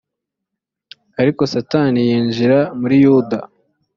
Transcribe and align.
ariko 1.21 1.41
satani 1.53 1.99
yinjira 2.07 2.59
muri 2.79 2.95
yuda 3.03 3.37